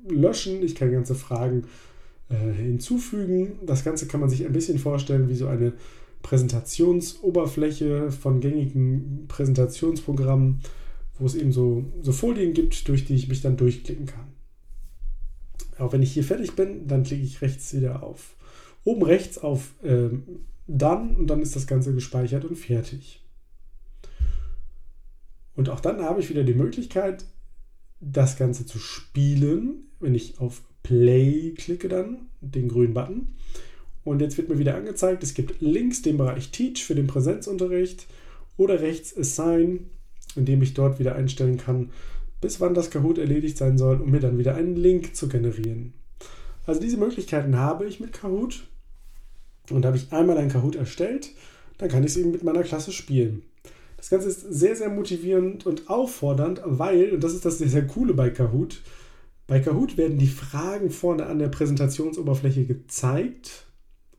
löschen. 0.09 0.63
Ich 0.63 0.75
kann 0.75 0.93
ganze 0.93 1.15
Fragen 1.15 1.65
äh, 2.29 2.53
hinzufügen. 2.53 3.59
Das 3.67 3.85
Ganze 3.85 4.07
kann 4.07 4.21
man 4.21 4.31
sich 4.31 4.47
ein 4.47 4.53
bisschen 4.53 4.79
vorstellen 4.79 5.29
wie 5.29 5.35
so 5.35 5.47
eine 5.47 5.73
Präsentationsoberfläche 6.25 8.11
von 8.11 8.41
gängigen 8.41 9.27
Präsentationsprogrammen, 9.29 10.61
wo 11.21 11.27
es 11.27 11.37
eben 11.37 11.53
so, 11.53 11.85
so 12.03 12.11
Folien 12.11 12.53
gibt, 12.53 12.89
durch 12.89 13.05
die 13.05 13.15
ich 13.15 13.29
mich 13.29 13.41
dann 13.41 13.57
durchklicken 13.57 14.07
kann. 14.07 14.33
Auch 15.79 15.93
wenn 15.93 16.03
ich 16.03 16.13
hier 16.13 16.25
fertig 16.25 16.57
bin, 16.57 16.89
dann 16.89 17.05
klicke 17.05 17.23
ich 17.23 17.41
rechts 17.41 17.73
wieder 17.75 18.03
auf 18.03 18.35
oben 18.85 19.03
rechts 19.03 19.39
auf 19.39 19.75
ähm, 19.83 20.23
Dann 20.67 21.17
und 21.17 21.27
dann 21.27 21.43
ist 21.43 21.57
das 21.57 21.67
Ganze 21.67 21.93
gespeichert 21.95 22.45
und 22.45 22.57
fertig. 22.57 23.23
Und 25.57 25.69
auch 25.69 25.81
dann 25.81 26.03
habe 26.03 26.21
ich 26.21 26.31
wieder 26.31 26.45
die 26.45 26.55
Möglichkeit, 26.55 27.25
das 28.01 28.37
Ganze 28.37 28.67
zu 28.67 28.79
spielen, 28.79 29.89
wenn 30.01 30.15
ich 30.15 30.39
auf 30.41 30.63
Play 30.83 31.53
klicke 31.53 31.89
dann, 31.89 32.29
den 32.41 32.69
grünen 32.69 32.95
Button. 32.95 33.37
Und 34.05 34.21
jetzt 34.21 34.37
wird 34.37 34.49
mir 34.49 34.59
wieder 34.59 34.77
angezeigt, 34.77 35.23
es 35.23 35.35
gibt 35.35 35.61
links 35.61 36.03
den 36.03 36.19
Bereich 36.19 36.51
Teach 36.51 36.85
für 36.85 36.95
den 36.95 37.07
Präsenzunterricht 37.07 38.07
oder 38.57 38.81
rechts 38.81 39.17
Assign, 39.17 39.91
indem 40.37 40.63
ich 40.63 40.75
dort 40.75 40.99
wieder 40.99 41.17
einstellen 41.17 41.57
kann, 41.57 41.91
bis 42.41 42.61
wann 42.61 42.75
das 42.75 42.91
Kahoot 42.91 43.19
erledigt 43.19 43.57
sein 43.57 43.79
soll, 43.79 44.01
um 44.01 44.11
mir 44.11 44.21
dann 44.21 44.39
wieder 44.39 44.55
einen 44.55 44.77
Link 44.77 45.17
zu 45.17 45.29
generieren. 45.29 45.95
Also 46.67 46.81
diese 46.81 46.99
Möglichkeiten 46.99 47.57
habe 47.57 47.87
ich 47.87 48.01
mit 48.01 48.13
Kahoot. 48.13 48.65
Und 49.71 49.87
habe 49.87 49.97
ich 49.97 50.13
einmal 50.13 50.37
ein 50.37 50.51
Kahoot 50.51 50.77
erstellt, 50.77 51.31
dann 51.79 51.89
kann 51.89 52.05
ich 52.05 52.11
es 52.11 52.17
eben 52.19 52.33
mit 52.33 52.45
meiner 52.45 52.63
Klasse 52.63 52.93
spielen. 52.93 53.45
Das 53.97 54.11
Ganze 54.11 54.29
ist 54.29 54.43
sehr, 54.43 54.77
sehr 54.77 54.91
motivierend 54.91 55.65
und 55.65 55.89
auffordernd, 55.89 56.61
weil, 56.67 57.13
und 57.15 57.25
das 57.25 57.33
ist 57.33 57.47
das 57.47 57.57
sehr, 57.57 57.71
sehr 57.71 57.87
Coole 57.87 58.13
bei 58.13 58.29
Kahoot, 58.29 58.83
bei 59.47 59.61
Kahoot 59.61 59.97
werden 59.97 60.19
die 60.19 60.27
Fragen 60.27 60.91
vorne 60.91 61.25
an 61.25 61.39
der 61.39 61.49
Präsentationsoberfläche 61.49 62.67
gezeigt 62.67 63.65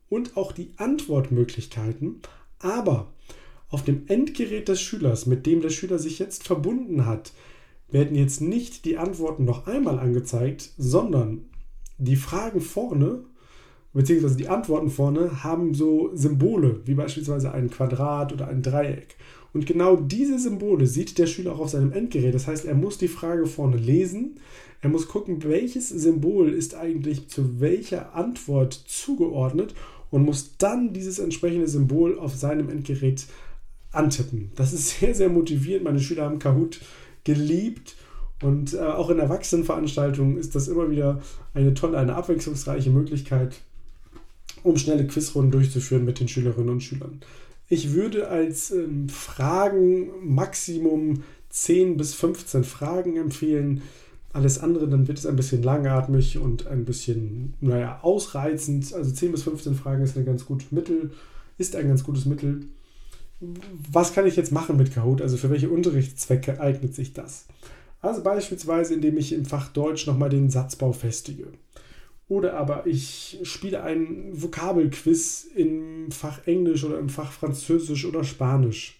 und 0.10 0.38
auch 0.38 0.52
die 0.52 0.72
Antwortmöglichkeiten, 0.78 2.22
aber 2.60 3.14
auf 3.70 3.84
dem 3.84 4.04
Endgerät 4.08 4.68
des 4.70 4.82
Schülers, 4.82 5.26
mit 5.26 5.46
dem 5.46 5.62
der 5.62 5.70
Schüler 5.70 6.00
sich 6.00 6.20
jetzt 6.20 6.44
verbunden 6.44 7.06
hat, 7.06 7.34
werden 7.90 8.16
jetzt 8.16 8.42
nicht 8.42 8.86
die 8.86 8.98
Antworten 8.98 9.46
noch 9.46 9.68
einmal 9.68 10.00
angezeigt, 10.00 10.72
sondern 10.78 11.46
die 11.98 12.16
Fragen 12.16 12.62
vorne, 12.62 13.24
beziehungsweise 13.94 14.38
die 14.38 14.50
Antworten 14.50 14.90
vorne, 14.90 15.44
haben 15.44 15.74
so 15.74 16.12
Symbole, 16.14 16.82
wie 16.86 16.96
beispielsweise 16.96 17.52
ein 17.52 17.70
Quadrat 17.70 18.34
oder 18.34 18.48
ein 18.48 18.62
Dreieck. 18.62 19.16
Und 19.54 19.66
genau 19.66 19.96
diese 19.96 20.38
Symbole 20.38 20.86
sieht 20.86 21.18
der 21.18 21.28
Schüler 21.28 21.54
auch 21.54 21.60
auf 21.60 21.70
seinem 21.70 21.94
Endgerät. 21.94 22.36
Das 22.36 22.48
heißt, 22.48 22.66
er 22.66 22.76
muss 22.76 22.98
die 22.98 23.08
Frage 23.08 23.46
vorne 23.46 23.78
lesen. 23.78 24.40
Er 24.82 24.90
muss 24.90 25.08
gucken, 25.08 25.44
welches 25.44 25.88
Symbol 25.88 26.50
ist 26.50 26.76
eigentlich 26.76 27.30
zu 27.30 27.62
welcher 27.62 28.14
Antwort 28.16 28.74
zugeordnet 28.74 29.74
und 30.16 30.24
muss 30.24 30.56
dann 30.58 30.94
dieses 30.94 31.20
entsprechende 31.20 31.68
Symbol 31.68 32.18
auf 32.18 32.34
seinem 32.36 32.70
Endgerät 32.70 33.26
antippen. 33.92 34.50
Das 34.56 34.72
ist 34.72 34.98
sehr, 34.98 35.14
sehr 35.14 35.28
motivierend. 35.28 35.84
Meine 35.84 36.00
Schüler 36.00 36.24
haben 36.24 36.40
Kahoot 36.40 36.80
geliebt 37.26 37.98
und 38.42 38.76
äh, 38.76 38.80
auch 38.80 39.10
in 39.10 39.20
Erwachsenenveranstaltungen 39.20 40.38
ist 40.38 40.56
das 40.56 40.70
immer 40.70 40.90
wieder 40.90 41.22
eine 41.54 41.74
tolle, 41.74 41.98
eine 41.98 42.16
abwechslungsreiche 42.16 42.92
Möglichkeit, 42.92 43.58
um 44.64 44.78
schnelle 44.78 45.06
Quizrunden 45.06 45.52
durchzuführen 45.52 46.06
mit 46.06 46.22
den 46.22 46.30
Schülerinnen 46.30 46.70
und 46.70 46.82
Schülern. 46.82 47.20
Ich 47.68 47.92
würde 47.92 48.30
als 48.30 48.72
ähm, 48.72 49.10
Fragen 49.10 50.12
Maximum 50.24 51.24
10 51.50 51.98
bis 51.98 52.14
15 52.14 52.64
Fragen 52.64 53.18
empfehlen. 53.18 53.82
Alles 54.36 54.60
andere, 54.60 54.90
dann 54.90 55.08
wird 55.08 55.18
es 55.18 55.26
ein 55.26 55.38
bisschen 55.38 55.64
langatmig 55.64 56.38
und 56.38 56.68
ein 56.68 56.84
bisschen, 56.84 57.54
naja, 57.62 58.00
ausreizend. 58.02 58.94
Also 58.94 59.10
10 59.12 59.32
bis 59.32 59.44
15 59.44 59.76
Fragen 59.76 60.04
ist 60.04 60.18
ein 60.18 60.26
ganz 60.26 60.46
gutes 60.46 60.74
Mittel, 60.74 61.12
ist 61.58 61.74
ein 61.78 61.88
ganz 61.88 62.04
gutes 62.04 62.26
Mittel. 62.26 62.64
Was 63.90 64.14
kann 64.14 64.28
ich 64.28 64.36
jetzt 64.36 64.52
machen 64.52 64.76
mit 64.76 64.94
Kahoot? 64.94 65.22
Also 65.22 65.38
für 65.38 65.50
welche 65.52 65.70
Unterrichtszwecke 65.70 66.60
eignet 66.60 66.94
sich 66.94 67.14
das? 67.14 67.46
Also 68.02 68.24
beispielsweise, 68.24 68.96
indem 68.96 69.18
ich 69.18 69.32
im 69.32 69.46
Fach 69.46 69.70
Deutsch 69.70 70.06
nochmal 70.06 70.30
den 70.30 70.50
Satzbau 70.50 70.92
festige. 70.92 71.48
Oder 72.28 72.56
aber 72.56 72.86
ich 72.88 73.40
spiele 73.44 73.84
ein 73.84 74.32
Vokabelquiz 74.34 75.48
im 75.56 76.12
Fach 76.12 76.46
Englisch 76.46 76.84
oder 76.84 77.00
im 77.00 77.08
Fach 77.08 77.32
Französisch 77.32 78.04
oder 78.04 78.26
Spanisch. 78.26 79.00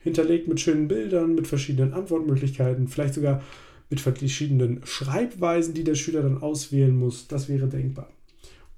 Hinterlegt 0.00 0.48
mit 0.48 0.58
schönen 0.58 0.88
Bildern, 0.88 1.36
mit 1.36 1.46
verschiedenen 1.46 1.92
Antwortmöglichkeiten, 1.92 2.88
vielleicht 2.88 3.14
sogar 3.14 3.44
mit 3.88 4.00
verschiedenen 4.00 4.80
Schreibweisen, 4.84 5.74
die 5.74 5.84
der 5.84 5.94
Schüler 5.94 6.22
dann 6.22 6.42
auswählen 6.42 6.96
muss. 6.96 7.28
Das 7.28 7.48
wäre 7.48 7.68
denkbar. 7.68 8.10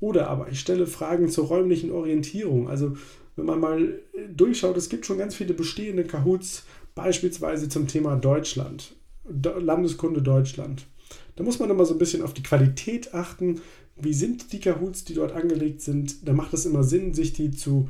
Oder 0.00 0.28
aber 0.28 0.50
ich 0.50 0.60
stelle 0.60 0.86
Fragen 0.86 1.28
zur 1.28 1.46
räumlichen 1.46 1.90
Orientierung. 1.90 2.68
Also 2.68 2.96
wenn 3.36 3.46
man 3.46 3.60
mal 3.60 3.98
durchschaut, 4.34 4.76
es 4.76 4.88
gibt 4.88 5.06
schon 5.06 5.18
ganz 5.18 5.34
viele 5.34 5.54
bestehende 5.54 6.04
Kahoots, 6.04 6.64
beispielsweise 6.94 7.68
zum 7.68 7.86
Thema 7.86 8.16
Deutschland, 8.16 8.94
Landeskunde 9.24 10.22
Deutschland. 10.22 10.86
Da 11.36 11.44
muss 11.44 11.58
man 11.58 11.70
immer 11.70 11.84
so 11.84 11.94
ein 11.94 11.98
bisschen 11.98 12.22
auf 12.22 12.34
die 12.34 12.42
Qualität 12.42 13.14
achten. 13.14 13.60
Wie 13.96 14.12
sind 14.12 14.52
die 14.52 14.60
Kahoots, 14.60 15.04
die 15.04 15.14
dort 15.14 15.32
angelegt 15.32 15.80
sind? 15.80 16.28
Da 16.28 16.32
macht 16.32 16.52
es 16.52 16.66
immer 16.66 16.82
Sinn, 16.84 17.14
sich 17.14 17.32
die 17.32 17.50
zu 17.50 17.88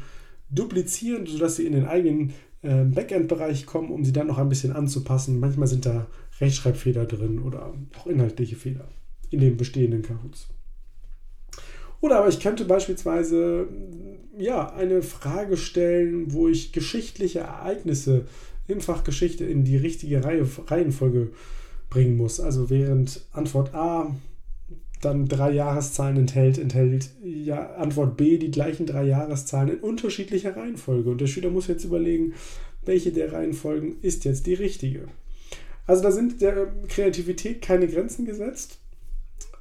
duplizieren, 0.51 1.27
sodass 1.27 1.57
sie 1.57 1.67
in 1.67 1.73
den 1.73 1.87
eigenen 1.87 2.33
äh, 2.63 2.85
Backend-Bereich 2.85 3.67
kommen, 3.67 3.91
um 3.91 4.05
sie 4.05 4.13
dann 4.13 4.27
noch 4.27 4.39
ein 4.39 4.49
bisschen 4.49 4.73
anzupassen. 4.73 5.41
Manchmal 5.41 5.69
sind 5.69 5.87
da 5.87 6.07
Rechtschreibfehler 6.41 7.07
drin 7.07 7.41
oder 7.41 7.73
auch 7.97 8.07
inhaltliche 8.07 8.57
Fehler 8.57 8.89
in 9.31 9.41
den 9.41 9.57
bestehenden 9.57 10.03
Kahoots. 10.03 10.49
Oder 12.01 12.19
aber 12.19 12.29
ich 12.29 12.41
könnte 12.41 12.65
beispielsweise 12.65 13.69
ja, 14.37 14.73
eine 14.73 15.03
Frage 15.03 15.57
stellen, 15.57 16.33
wo 16.33 16.49
ich 16.49 16.73
geschichtliche 16.73 17.41
Ereignisse 17.41 18.27
im 18.69 18.81
Fach 18.81 19.03
Geschichte 19.03 19.45
in 19.45 19.65
die 19.65 19.77
richtige 19.77 20.23
Reihe, 20.23 20.47
Reihenfolge 20.67 21.33
bringen 21.91 22.17
muss. 22.17 22.39
Also 22.39 22.71
während 22.71 23.23
Antwort 23.33 23.75
A 23.75 24.15
dann 25.01 25.27
drei 25.29 25.53
Jahreszahlen 25.53 26.17
enthält, 26.17 26.59
enthält 26.59 27.11
ja 27.23 27.75
Antwort 27.75 28.17
B 28.17 28.39
die 28.39 28.51
gleichen 28.51 28.87
drei 28.87 29.05
Jahreszahlen 29.05 29.75
in 29.75 29.81
unterschiedlicher 29.81 30.57
Reihenfolge. 30.57 31.11
Und 31.11 31.21
der 31.21 31.27
Schüler 31.27 31.51
muss 31.51 31.69
jetzt 31.69 31.85
überlegen, 31.85 32.35
welche 32.85 33.13
der 33.13 33.33
Reihenfolgen 33.33 33.97
ist 34.03 34.25
jetzt 34.25 34.47
die 34.47 34.55
richtige. 34.55 35.09
Also 35.87 36.03
da 36.03 36.11
sind 36.11 36.41
der 36.41 36.73
Kreativität 36.89 37.63
keine 37.63 37.87
Grenzen 37.87 38.25
gesetzt. 38.25 38.79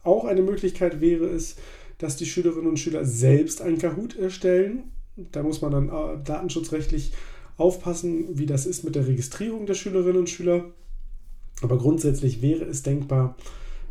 Auch 0.03 0.25
eine 0.25 0.41
Möglichkeit 0.41 1.01
wäre 1.01 1.25
es, 1.25 1.55
dass 1.97 2.15
die 2.15 2.25
Schülerinnen 2.25 2.67
und 2.67 2.79
Schüler 2.79 3.05
selbst 3.05 3.61
ein 3.61 3.77
Kahoot 3.77 4.17
erstellen. 4.17 4.91
Da 5.31 5.43
muss 5.43 5.61
man 5.61 5.71
dann 5.71 5.89
äh, 5.89 6.23
datenschutzrechtlich 6.23 7.13
aufpassen, 7.57 8.37
wie 8.37 8.45
das 8.45 8.65
ist 8.65 8.83
mit 8.83 8.95
der 8.95 9.07
Registrierung 9.07 9.65
der 9.65 9.73
Schülerinnen 9.73 10.17
und 10.17 10.29
Schüler. 10.29 10.65
Aber 11.61 11.77
grundsätzlich 11.77 12.41
wäre 12.41 12.65
es 12.65 12.83
denkbar, 12.83 13.35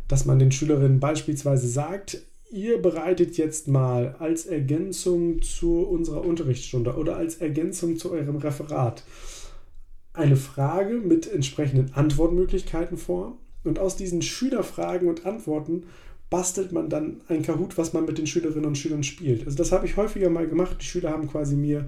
dass 0.07 0.25
man 0.25 0.39
den 0.39 0.51
Schülerinnen 0.51 0.99
beispielsweise 0.99 1.67
sagt, 1.67 2.21
ihr 2.49 2.81
bereitet 2.81 3.37
jetzt 3.37 3.67
mal 3.67 4.15
als 4.19 4.45
Ergänzung 4.45 5.41
zu 5.41 5.81
unserer 5.81 6.25
Unterrichtsstunde 6.25 6.95
oder 6.95 7.17
als 7.17 7.35
Ergänzung 7.35 7.97
zu 7.97 8.11
eurem 8.11 8.37
Referat 8.37 9.03
eine 10.17 10.35
Frage 10.35 10.95
mit 10.95 11.31
entsprechenden 11.31 11.93
Antwortmöglichkeiten 11.93 12.97
vor. 12.97 13.37
Und 13.63 13.79
aus 13.79 13.95
diesen 13.95 14.21
Schülerfragen 14.21 15.07
und 15.07 15.25
Antworten 15.25 15.83
bastelt 16.29 16.71
man 16.71 16.89
dann 16.89 17.21
ein 17.27 17.43
Kahoot, 17.43 17.77
was 17.77 17.93
man 17.93 18.05
mit 18.05 18.17
den 18.17 18.27
Schülerinnen 18.27 18.65
und 18.65 18.77
Schülern 18.77 19.03
spielt. 19.03 19.45
Also 19.45 19.57
das 19.57 19.71
habe 19.71 19.85
ich 19.85 19.95
häufiger 19.95 20.29
mal 20.29 20.47
gemacht. 20.47 20.77
Die 20.81 20.85
Schüler 20.85 21.11
haben 21.11 21.29
quasi 21.29 21.55
mir 21.55 21.87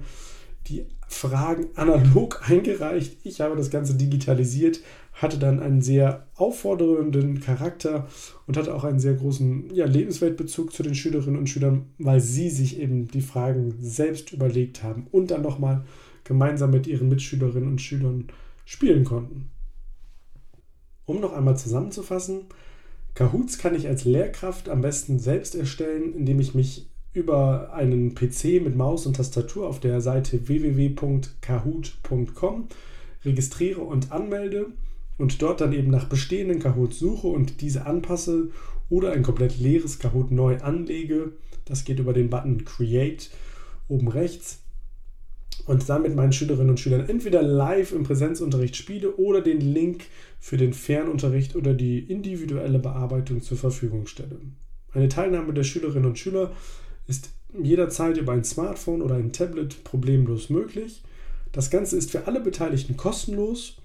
die 0.70 0.86
Fragen 1.08 1.66
analog 1.74 2.42
eingereicht. 2.48 3.18
Ich 3.24 3.40
habe 3.40 3.56
das 3.56 3.70
Ganze 3.70 3.94
digitalisiert, 3.94 4.80
hatte 5.12 5.38
dann 5.38 5.60
einen 5.60 5.82
sehr 5.82 6.28
auffordernden 6.36 7.40
Charakter 7.40 8.06
und 8.46 8.56
hatte 8.56 8.74
auch 8.74 8.84
einen 8.84 9.00
sehr 9.00 9.14
großen 9.14 9.74
ja, 9.74 9.86
Lebensweltbezug 9.86 10.72
zu 10.72 10.82
den 10.82 10.94
Schülerinnen 10.94 11.38
und 11.38 11.48
Schülern, 11.48 11.86
weil 11.98 12.20
sie 12.20 12.48
sich 12.48 12.80
eben 12.80 13.08
die 13.08 13.20
Fragen 13.20 13.74
selbst 13.80 14.32
überlegt 14.32 14.82
haben 14.82 15.08
und 15.10 15.30
dann 15.30 15.42
nochmal 15.42 15.84
gemeinsam 16.24 16.70
mit 16.70 16.86
ihren 16.86 17.08
Mitschülerinnen 17.08 17.68
und 17.68 17.80
Schülern 17.80 18.28
spielen 18.64 19.04
konnten. 19.04 19.50
Um 21.04 21.20
noch 21.20 21.32
einmal 21.32 21.56
zusammenzufassen, 21.56 22.42
Kahoots 23.14 23.58
kann 23.58 23.74
ich 23.74 23.88
als 23.88 24.04
Lehrkraft 24.04 24.68
am 24.68 24.80
besten 24.80 25.18
selbst 25.18 25.56
erstellen, 25.56 26.14
indem 26.14 26.38
ich 26.38 26.54
mich 26.54 26.88
über 27.12 27.72
einen 27.72 28.14
PC 28.14 28.62
mit 28.62 28.76
Maus 28.76 29.06
und 29.06 29.16
Tastatur 29.16 29.68
auf 29.68 29.80
der 29.80 30.00
Seite 30.00 30.46
www.kahoot.com 30.46 32.68
registriere 33.24 33.80
und 33.80 34.12
anmelde 34.12 34.66
und 35.18 35.42
dort 35.42 35.60
dann 35.60 35.72
eben 35.72 35.90
nach 35.90 36.04
bestehenden 36.04 36.60
Kahoots 36.60 36.98
suche 36.98 37.26
und 37.26 37.60
diese 37.60 37.86
anpasse 37.86 38.50
oder 38.88 39.12
ein 39.12 39.22
komplett 39.22 39.58
leeres 39.58 39.98
Kahoot 39.98 40.30
neu 40.30 40.58
anlege. 40.60 41.32
Das 41.64 41.84
geht 41.84 41.98
über 41.98 42.12
den 42.12 42.30
Button 42.30 42.64
Create 42.64 43.30
oben 43.88 44.08
rechts 44.08 44.60
und 45.66 45.88
dann 45.88 46.02
mit 46.02 46.16
meinen 46.16 46.32
Schülerinnen 46.32 46.70
und 46.70 46.80
Schülern 46.80 47.08
entweder 47.08 47.42
live 47.42 47.92
im 47.92 48.04
Präsenzunterricht 48.04 48.76
spiele 48.76 49.14
oder 49.16 49.40
den 49.40 49.60
Link 49.60 50.04
für 50.38 50.56
den 50.56 50.72
Fernunterricht 50.72 51.54
oder 51.54 51.74
die 51.74 51.98
individuelle 51.98 52.78
Bearbeitung 52.78 53.42
zur 53.42 53.58
Verfügung 53.58 54.06
stelle. 54.06 54.40
Eine 54.92 55.08
Teilnahme 55.08 55.52
der 55.52 55.64
Schülerinnen 55.64 56.08
und 56.08 56.18
Schüler 56.18 56.52
ist 57.10 57.30
jederzeit 57.60 58.16
über 58.16 58.32
ein 58.32 58.44
Smartphone 58.44 59.02
oder 59.02 59.16
ein 59.16 59.32
Tablet 59.32 59.84
problemlos 59.84 60.48
möglich. 60.48 61.02
Das 61.52 61.68
Ganze 61.70 61.96
ist 61.96 62.12
für 62.12 62.28
alle 62.28 62.40
Beteiligten 62.40 62.96
kostenlos 62.96 63.76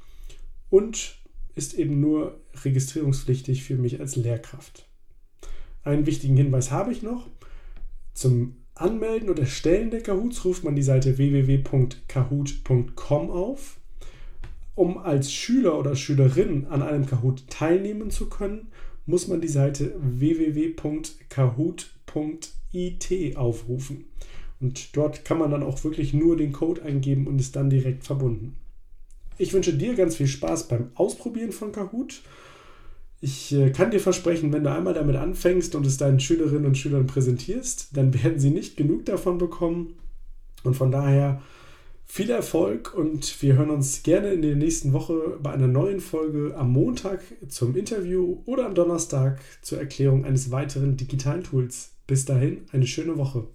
und 0.69 1.17
ist 1.55 1.73
eben 1.73 1.99
nur 1.99 2.39
registrierungspflichtig 2.63 3.63
für 3.63 3.75
mich 3.75 3.99
als 3.99 4.15
Lehrkraft. 4.15 4.87
Einen 5.83 6.05
wichtigen 6.05 6.37
Hinweis 6.37 6.69
habe 6.71 6.91
ich 6.91 7.01
noch. 7.01 7.25
Zum 8.13 8.57
Anmelden 8.75 9.29
und 9.29 9.39
Erstellen 9.39 9.89
der 9.89 10.03
Kahoots 10.03 10.45
ruft 10.45 10.63
man 10.63 10.75
die 10.75 10.83
Seite 10.83 11.17
www.kahoot.com 11.17 13.31
auf. 13.31 13.79
Um 14.75 14.97
als 14.97 15.31
Schüler 15.31 15.79
oder 15.79 15.95
Schülerin 15.95 16.67
an 16.67 16.83
einem 16.83 17.05
Kahoot 17.05 17.49
teilnehmen 17.49 18.11
zu 18.11 18.27
können, 18.29 18.67
muss 19.05 19.27
man 19.27 19.41
die 19.41 19.47
Seite 19.47 19.95
www.kahoot.it 22.75 23.37
aufrufen. 23.37 24.05
Und 24.59 24.95
dort 24.95 25.25
kann 25.25 25.37
man 25.37 25.51
dann 25.51 25.63
auch 25.63 25.83
wirklich 25.83 26.13
nur 26.13 26.37
den 26.37 26.51
Code 26.51 26.83
eingeben 26.83 27.27
und 27.27 27.39
ist 27.39 27.55
dann 27.55 27.69
direkt 27.69 28.03
verbunden. 28.03 28.55
Ich 29.37 29.53
wünsche 29.53 29.73
dir 29.73 29.95
ganz 29.95 30.15
viel 30.15 30.27
Spaß 30.27 30.69
beim 30.69 30.91
Ausprobieren 30.95 31.51
von 31.51 31.71
Kahoot. 31.71 32.21
Ich 33.19 33.53
äh, 33.53 33.71
kann 33.71 33.91
dir 33.91 33.99
versprechen, 33.99 34.53
wenn 34.53 34.63
du 34.63 34.71
einmal 34.71 34.93
damit 34.93 35.15
anfängst 35.15 35.75
und 35.75 35.85
es 35.85 35.97
deinen 35.97 36.19
Schülerinnen 36.19 36.65
und 36.65 36.77
Schülern 36.77 37.07
präsentierst, 37.07 37.89
dann 37.97 38.13
werden 38.13 38.39
sie 38.39 38.51
nicht 38.51 38.77
genug 38.77 39.05
davon 39.05 39.37
bekommen. 39.37 39.95
Und 40.63 40.75
von 40.75 40.91
daher 40.91 41.41
viel 42.05 42.29
Erfolg 42.29 42.93
und 42.95 43.41
wir 43.41 43.55
hören 43.55 43.71
uns 43.71 44.03
gerne 44.03 44.31
in 44.31 44.41
der 44.41 44.55
nächsten 44.55 44.93
Woche 44.93 45.37
bei 45.41 45.51
einer 45.51 45.67
neuen 45.67 45.99
Folge 45.99 46.55
am 46.55 46.71
Montag 46.71 47.21
zum 47.49 47.75
Interview 47.75 48.41
oder 48.45 48.65
am 48.65 48.75
Donnerstag 48.75 49.41
zur 49.61 49.79
Erklärung 49.79 50.23
eines 50.23 50.51
weiteren 50.51 50.97
digitalen 50.97 51.43
Tools. 51.43 51.94
Bis 52.07 52.25
dahin, 52.25 52.65
eine 52.71 52.85
schöne 52.85 53.17
Woche. 53.17 53.47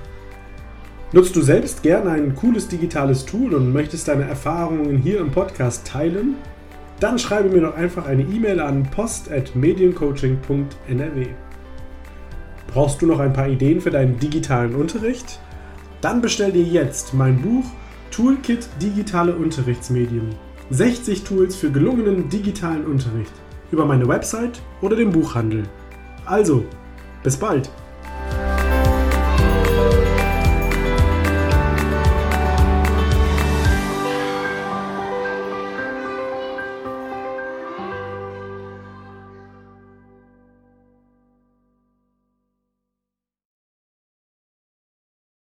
Nutzt 1.12 1.36
du 1.36 1.42
selbst 1.42 1.84
gerne 1.84 2.12
ein 2.12 2.34
cooles 2.36 2.68
digitales 2.68 3.26
Tool 3.26 3.54
und 3.54 3.72
möchtest 3.72 4.08
deine 4.08 4.24
Erfahrungen 4.24 4.98
hier 4.98 5.20
im 5.20 5.30
Podcast 5.32 5.86
teilen? 5.86 6.36
Dann 7.00 7.20
schreibe 7.20 7.50
mir 7.50 7.62
doch 7.62 7.76
einfach 7.76 8.08
eine 8.08 8.24
E-Mail 8.24 8.60
an 8.60 8.90
post.mediencoaching.nrw. 8.90 11.28
Brauchst 12.68 13.00
du 13.02 13.06
noch 13.06 13.20
ein 13.20 13.34
paar 13.34 13.48
Ideen 13.48 13.82
für 13.82 13.92
deinen 13.92 14.18
digitalen 14.20 14.74
Unterricht? 14.76 15.40
Dann 16.02 16.22
bestell 16.22 16.52
dir 16.52 16.64
jetzt 16.64 17.14
mein 17.14 17.42
Buch 17.42 17.66
Toolkit 18.12 18.68
Digitale 18.82 19.36
Unterrichtsmedien. 19.36 20.30
60 20.70 21.24
Tools 21.24 21.56
für 21.56 21.72
gelungenen 21.72 22.28
digitalen 22.30 22.86
Unterricht 22.86 23.32
über 23.72 23.86
meine 23.86 24.08
Website 24.08 24.62
oder 24.82 24.96
den 24.96 25.12
Buchhandel. 25.12 25.64
Also, 26.26 26.66
bis 27.24 27.38
bald! 27.38 27.72